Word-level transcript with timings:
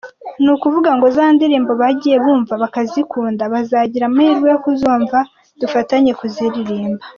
Ni 0.43 0.49
ukuvuga 0.55 0.89
ngo 0.97 1.07
za 1.15 1.25
ndirimbo 1.35 1.71
bagiye 1.81 2.15
bumva 2.23 2.53
bakazikunda, 2.63 3.43
bazagira 3.53 4.03
amahirwe 4.07 4.47
yo 4.53 4.59
kuzumva, 4.65 5.17
dufatanye 5.61 6.11
kuziririmba. 6.19 7.03